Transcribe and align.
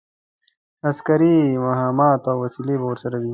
عسکري 0.89 1.35
مهمات 1.65 2.21
او 2.31 2.37
وسلې 2.43 2.75
به 2.79 2.85
ورسره 2.89 3.15
وي. 3.21 3.29